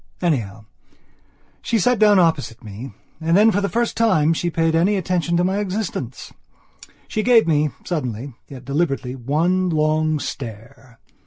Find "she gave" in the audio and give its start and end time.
7.07-7.45